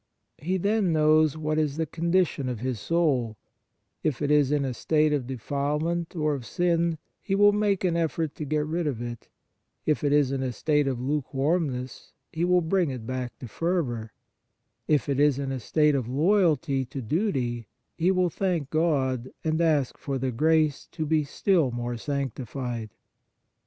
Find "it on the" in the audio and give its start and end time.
10.03-10.17